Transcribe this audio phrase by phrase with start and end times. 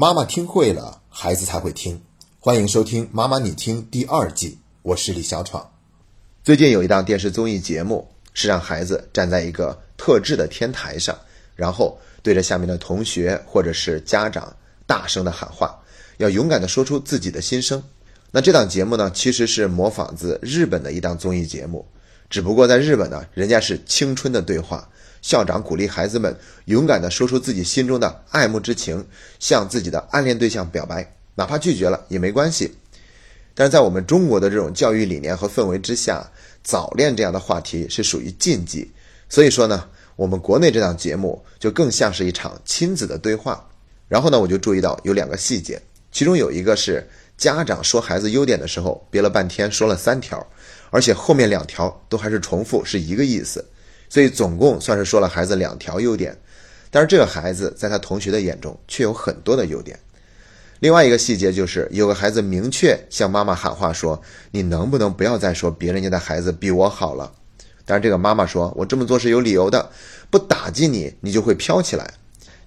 [0.00, 2.00] 妈妈听会了，孩子才会听。
[2.38, 5.72] 欢迎收听《妈妈你听》第二季，我是李小闯。
[6.44, 11.18] 最近有一档电视综艺节目，是让孩子站在一个特制的天台上，
[11.56, 14.54] 然后对着下面的同学或者是家长
[14.86, 15.76] 大声的喊话，
[16.18, 17.82] 要勇敢的说出自己的心声。
[18.30, 21.84] 那这档节目呢，其实是模仿自日本的一档综艺节目，
[22.30, 24.88] 只不过在日本呢，人家是青春的对话。
[25.22, 29.06] 校长鼓励孩子们勇敢地说出自己心中的爱慕之情，
[29.38, 32.76] 向自己的暗恋对象表白，哪怕拒绝了也没关系。
[33.54, 36.24] 但是在我们中国的这种教育理念和氛围之下，
[36.62, 38.90] 早恋这样的话题是属于禁忌。
[39.28, 43.68] 所以说呢，我们国内这档节目就更像是一场亲子的对话。
[44.06, 47.06] 然后呢，我就注意到有两个细节，其中有一个是
[47.36, 50.46] 家长说孩子优点的时候憋了半天说了三条，
[50.90, 53.64] 而且后面两条都还是重复，是一个意思。
[54.08, 56.36] 所以总共算是说了孩子两条优点，
[56.90, 59.98] 但是这个孩子在他同学的眼中却有很多的优点。
[60.80, 67.32] 另外一个细节就是，有个孩子明确向妈妈喊话说：“你能不能不要再说别人家的孩子比我好了？”
[67.84, 69.90] 但是这个妈妈说：“我这么做是有理由的，
[70.30, 72.14] 不打击你，你就会飘起来。”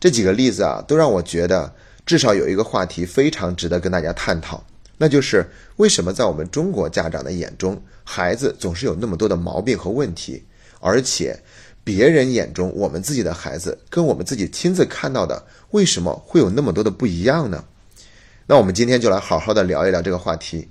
[0.00, 1.70] 这几个例子啊，都让我觉得
[2.06, 4.64] 至少有一个话题非常值得跟大家探讨，
[4.96, 10.44] 那就是为什么在我们中国家长的眼中，孩子总是有那么多的毛病和问题？
[10.80, 11.40] 而且，
[11.84, 17.64] 别人眼中我们自己的孩子跟我们自己亲自看到的，为什么会有那么多的不一样呢？
[18.46, 20.68] 那我们今天就来好好的聊一聊这个话题。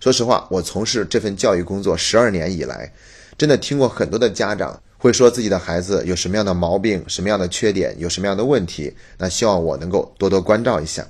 [0.00, 2.92] 说实话，我从事这份教育工作十二年以来，
[3.36, 11.06] 真的听过很多的家长会说自己的孩子有什么样的毛病、什么样的缺点、有什么样的问题，那希望我能够多多关照一下。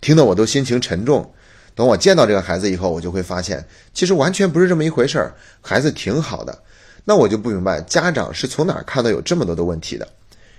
[0.00, 1.32] 听得我都心情沉重。
[1.74, 6.62] 等我见到这个孩子以后，我就会发现，其实完全不是这么一回事儿，孩子挺好的。
[7.08, 10.06] 那我就不明白家长是从哪看到有这么多的问题的，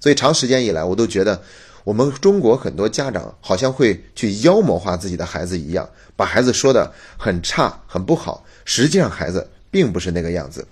[0.00, 1.40] 所以长时间以来我都觉得，
[1.84, 10.66] 我们中国很多家长好像会去妖魔化自己的孩子一样，把孩子说的很差很不好，实际上孩子并不是那个样子。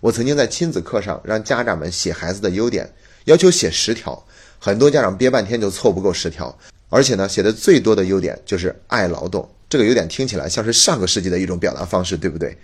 [0.00, 2.90] 我曾经在亲子课上让家长们写孩子的优点，
[3.26, 4.24] 要求写十条，
[4.58, 12.56] 很多家长憋半天就凑不够十条，而且呢写的最多的优点就是爱劳动，这个优点听起来像是上个世纪的一种表达方式，对不对？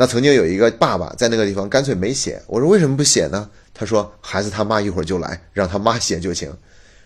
[0.00, 3.46] 那曾经有一个爸爸在那个地方干脆没写，我说为什么不写呢？
[3.74, 6.50] 他说孩子他妈一会儿就来，让他妈写就行。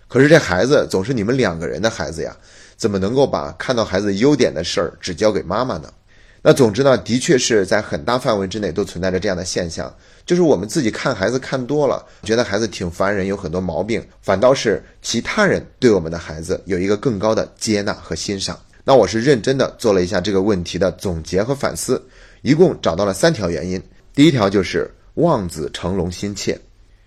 [0.06, 2.36] 可是这孩子总是你们两个人的孩子呀，
[2.76, 5.92] 怎么能够把看到孩子优点的事儿只交给妈妈呢？
[6.40, 9.92] 那总之呢，的确是在很大范围之内都存在着这样的现象，
[10.24, 18.56] 就是我们自己看孩子看多了，觉得孩子挺烦人，有很多毛病，反倒是其他人对我们的孩子有一个更高的接纳和欣赏。
[18.84, 22.00] 那我是认真的做了一下这个问题的总结和反思。
[22.44, 23.82] 一共找到了三条原因，
[24.12, 26.60] 第一条就是望子成龙心切。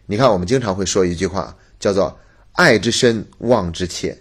[0.07, 2.17] 你看，我们经常会说一句话，叫做
[2.53, 4.17] “爱之深，望之切”。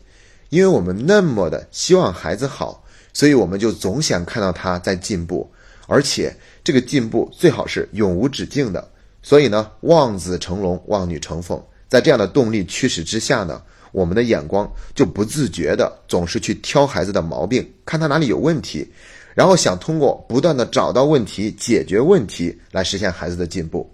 [0.50, 2.84] 因为我们那么的希望孩子好，
[3.14, 5.50] 所以我们就总想看到他在进步，
[5.86, 8.86] 而且这个进步最好是永无止境的。
[9.22, 18.86] 所以呢，望子成龙，望女成凤，在这样的动力驱使之下呢，我们的眼光就不自觉的总是去挑孩子的毛病，看他哪里有问题。
[19.36, 23.86] 然后想通过不断的找到问题、解决问题来实现孩子的进步，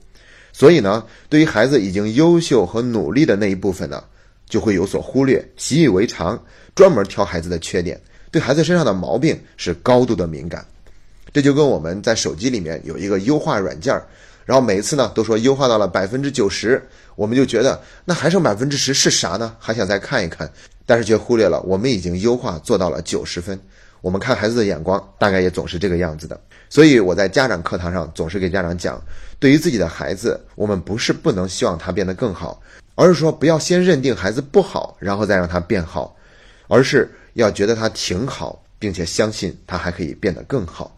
[0.52, 4.04] 所以呢，对于孩子已经优秀和努力的那一部分呢，
[4.48, 6.40] 就会有所忽略、习以为常，
[6.76, 10.64] 专门挑孩子的缺点，对孩子身上的毛病是高度的敏感。
[11.32, 14.06] 这就跟我们在手机里面有一个优化软件儿，
[14.44, 16.80] 然后每一次呢都说优化到了百分之九十，
[17.16, 19.56] 我们就觉得那还剩百分之十是啥呢？
[19.58, 20.48] 还想再看一看，
[20.86, 23.58] 但是却忽略了我们已经优化做到了九十分。
[24.02, 26.38] 我们看孩子的眼光，大概也总是这个样子的。
[26.68, 29.00] 所以我在家长课堂上总是给家长讲，
[29.38, 32.60] 对于自己的孩子，我们不是不能希望他变得更好，
[32.94, 36.16] 而是说不要先认定孩子不好，然后再让他变好，
[36.66, 40.96] 而是要觉得他挺好，并且相信他还可以变得更好。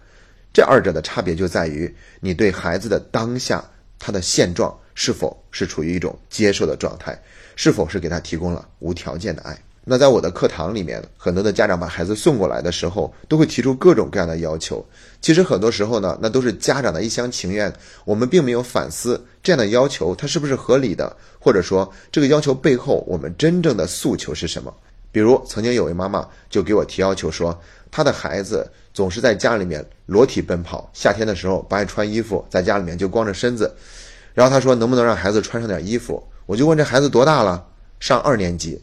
[0.53, 3.63] 这二者的差别就在于你对孩子的当下
[3.99, 7.21] 他的现状是否是处于一种接受的状态，
[7.57, 9.59] 是否是给他提供了无条件的爱。
[9.87, 14.82] 那在我的课堂里面，很多的家长把孩子送过来的时候，都会提出各种各样的要求。
[15.20, 17.70] 其实很多时候呢，那都是家长的一厢情愿，
[18.06, 24.73] 我们并没有反思这样的要求它是不是合理的，或者说这个要求背后我们真正的诉求是什么。
[25.12, 27.56] 比如曾经有位妈妈就给我提要求说，
[27.91, 33.70] 她的孩子总是在家里面裸体奔跑，夏天的时候不爱穿衣服，在家里面就光着身子。
[34.32, 36.26] 然后她说能不能让孩子穿上点衣服？
[36.47, 37.67] 我就问这孩子多大了？
[38.00, 38.81] 上二年级。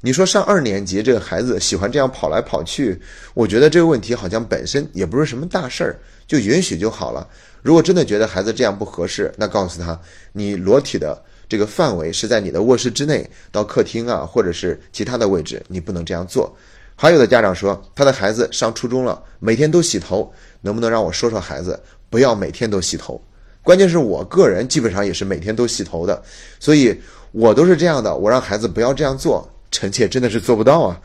[0.00, 3.00] 你说上二年级这个孩子喜欢这样跑来跑去，
[3.34, 7.26] 我觉得这个问题好像本身也不是什么大事儿，就允许就好了。
[7.62, 9.98] 如果真的觉得孩子这样不合适，那告诉他，
[10.32, 16.54] 你裸体的这个范围是在你的卧室之内，到客厅啊，或者是其他的位置，你不能这样做。
[16.94, 21.78] 还有的家长说，他的孩子上初中了，每天都洗头，能不能让我说说孩子
[22.08, 23.20] 不要每天都洗头？
[23.62, 26.22] 关键是我个人基本上也是每天都洗头的，
[26.60, 26.96] 所以
[27.32, 28.16] 我都是这样的。
[28.16, 29.46] 我让孩子不要这样做，
[29.76, 30.98] 臣妾真的是做不到啊。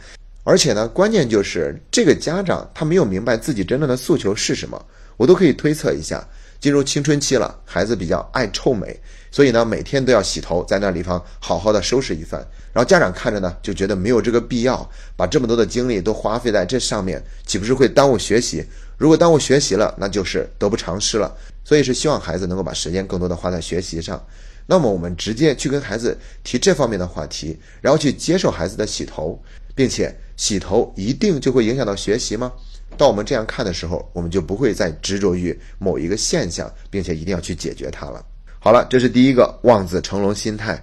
[0.44, 4.82] 而且呢，关键就是这个家长他没有明白自己真正的诉求是什么。
[5.18, 6.26] 我都可以推测一下，
[6.60, 8.98] 进入青春期了，孩子比较爱臭美，
[9.30, 12.40] 所以呢，每天都要洗头，在那地方好好的收拾一番。
[12.74, 18.66] 然后家长看着呢，就觉得没有这个必要，把这么多的精力都花费在这上面，岂不是会耽误学习？
[18.98, 21.32] 如果耽误学习了，那就是得不偿失了。
[21.64, 24.20] 所以是希望孩子能够把时间更多的花在学习上。
[24.66, 29.42] 那么我们直接去跟孩子提这方面的话题，然后去接受孩子的洗头，
[29.76, 32.52] 并且洗头一定就会影响到学习吗？
[32.98, 38.24] 当我们这样看的时候，我们就不会再执着于某一个现象，并且一定要去解决它了。
[38.60, 40.82] 好了，这是第一个望子成龙心态。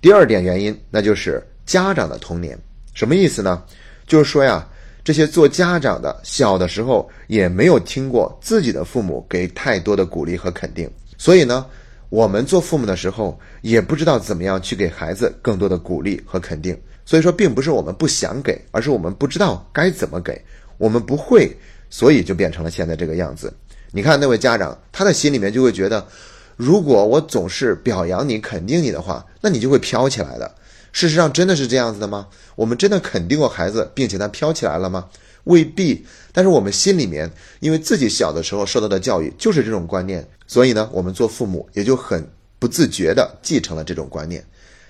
[0.00, 2.58] 第二点原因，那就是家长的童年。
[2.94, 3.62] 什么意思呢？
[4.06, 4.66] 就是说呀，
[5.04, 11.66] 这些做家长的小的时候也没有听过自己的父母给太多的鼓励和肯定，所以呢，
[12.12, 16.78] 我们做父母的时候也不知道怎么样去给孩子更多的鼓励和肯定。
[17.06, 20.38] 所以说，并不是我们不想给，而是我们不知道该怎么给。
[20.76, 21.56] 我们不会，
[21.88, 23.50] 所以就变成了现在这个样子。
[23.92, 26.06] 你看那位家长，他的心里面就会觉得，
[26.54, 30.54] 如果我总是表扬你、肯定你的话，那你就会飘起来的。
[30.92, 32.28] 事实上，真的是这样子的吗？
[32.56, 35.08] 我们真的肯定过孩子，并且他飘起来了吗？
[35.44, 36.04] 未必。
[36.30, 37.30] 但是我们心里面，
[37.60, 42.22] 因为自己小的时候受到的教育就是这种观念，所以呢，我们做父母也就很
[42.58, 44.44] 不自觉地继承了这种观念。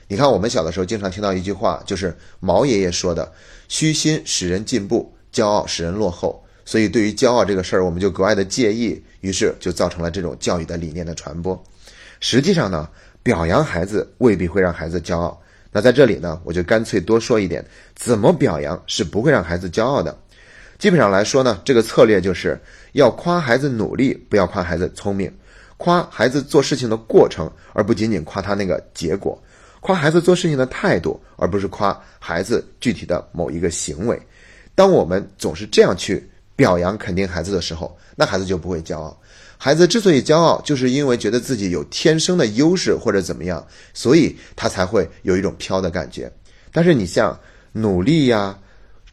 [0.09, 3.32] 你看，我们小的时候经常听到一句话，就是毛爷爷说的
[3.69, 11.65] ：“虚心使人进步。”骄傲使人落后，所以对于骄傲这个事儿，我们就格外的介意，于是就造成了这种教育的理念的传播。
[12.19, 12.88] 实际上呢，
[13.23, 15.41] 表扬孩子未必会让孩子骄傲。
[15.70, 20.19] 那在这里呢，我就干脆多说一点，怎么表扬是不会让孩子骄傲的。
[20.76, 22.61] 基本上来说呢，这个策略就是
[22.94, 25.31] 要夸孩子努力，不要夸孩子聪明；
[25.82, 29.37] 夸孩子做事情的过程，而不仅仅夸他那个结果；
[29.81, 34.17] 夸孩子做事情的态度，而不是夸孩子具体的某一个行为。
[34.76, 36.25] 当我们总是这样去
[36.55, 39.20] 表扬肯定孩子的时候，那孩子就不会骄傲。
[39.58, 46.31] 孩子之所以骄傲，就是因为觉得自己有天生的优势或者怎么样，所以他才会有一种飘的感觉。
[46.70, 47.37] 但是你像
[47.73, 48.56] 努力呀、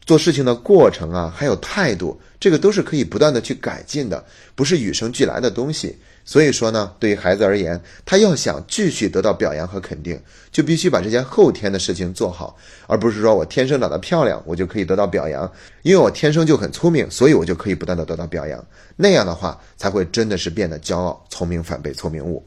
[0.06, 4.24] 做事情的过程啊，还有态度，这个都是可以不断的去改进的，
[4.54, 5.98] 不是与生俱来的东西。
[6.24, 10.20] 所以说呢，对于孩子而言，他要想继续得到表扬和肯定，
[10.52, 12.56] 就必须把这些后天的事情做好，
[12.86, 15.50] 而不是说我天生长得漂亮，我就可以得到表扬，
[15.82, 18.64] 因为我天生就很聪明，所以我就可以不断的得到表扬。
[18.96, 22.44] 那样的话，才会真的是变得骄傲，聪明反被聪明误。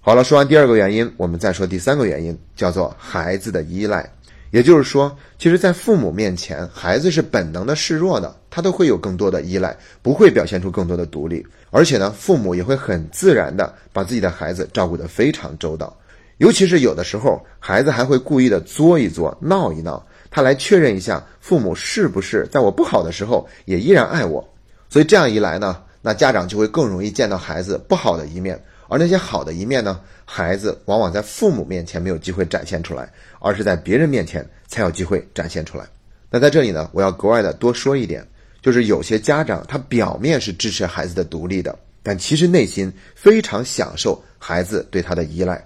[0.00, 4.10] 好了，说完第二个原因，我们再说第三个原因，叫做孩子的依赖。
[4.50, 11.46] 也就是说，其实，在父母面前，孩子是本能的示弱的，他都会有更多的依赖，不会表现出更多的独立。
[11.70, 15.96] 而且呢，父母也会很自然的把自己的孩子照顾得非常周到。
[16.38, 24.42] 尤其是有的时候，孩子还会故意的作一作、闹一闹，他来确认一下父母是不是在我不好的时候也依然爱我。
[24.88, 28.60] 所以这样一来呢，那家长就会更容易见到孩子不好的一面。
[28.90, 35.86] 而那些好的一面呢，孩子往往在父母面前没有机会展现出来，而是在别人面前才有机会展现出来。
[36.28, 38.26] 那在这里呢，我要格外的多说一点，
[38.60, 45.64] 就是有些家长他表面是支持孩子的独立的，但其实内心非常享受孩子对他的依赖。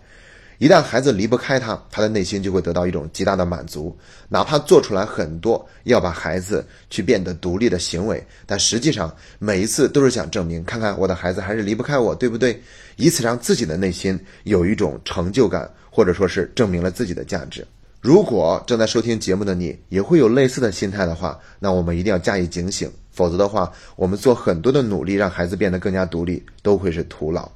[0.59, 3.97] 一旦孩子离不开他，他的内心就会得到一种极大的满足，
[4.29, 12.63] 哪怕做出来很多要把孩子去变得独立的行为，但实际上每一次都是想证明，看看我的孩子还是离不开我，对不对？
[12.97, 17.67] 以此让自己的内心有一种成就感，或者说是证明了自己的价值。
[18.01, 27.51] 如果正在收听节目的你也会有类似的心态的话，那我们一定要加以警醒，否则的话，我们做很多的努力让孩子变得更加独立，都会是徒劳。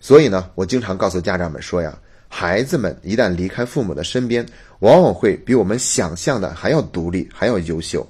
[0.00, 1.98] 所以呢，我经常告诉家长们说呀。
[2.34, 4.44] 孩子们一旦离开父母的身边，
[4.78, 8.04] 往往会比我们想象的还要独立，还要优秀。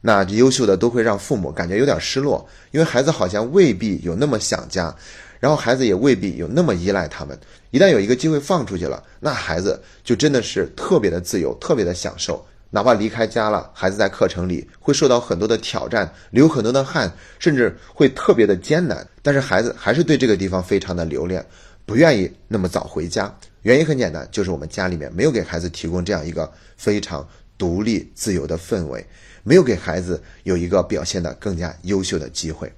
[0.00, 4.94] 那优秀的都会让父母感觉有点失落，因为孩子好像未必有那么想家，
[5.40, 7.36] 然后孩子也未必有那么依赖他们。
[7.72, 12.46] 一旦有一个机会放出去了，那孩子就真的是特别的自由，特别的享受。
[12.70, 21.44] 哪怕离开家了，孩子在课程里会受到很多的挑战，流很多的汗，甚至会特别的艰难，但是孩子还是对这个地方非常的留恋。
[21.88, 27.26] 不愿意那么早回家，原因很简单，就是我们家里面没有给孩子提供这样一个非常
[27.56, 29.02] 独立自由的氛围，
[29.42, 32.70] 没有给孩子有一个表现的更加优秀的机会。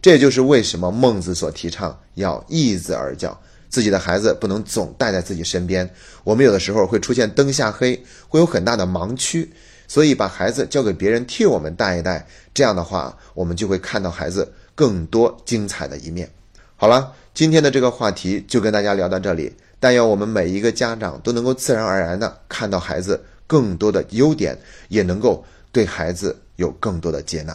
[0.00, 5.86] 这也就是为什么孟子所提倡要易子而教，自己的孩子不能总带在自己身边，
[6.24, 9.52] 我们有的时候会出现灯下黑，会有很大的盲区，
[9.86, 16.30] 所以把孩子交给别人替我们带一带，这样的话，我们就会看到孩子更多精彩的一面。
[16.78, 19.54] 好了，今天的这个话题就跟大家聊到这里。
[19.78, 24.56] 但愿我们每一个家长都能够自然而然的看到孩子更多的优点，
[24.88, 27.54] 也能够对孩子有更多的接纳。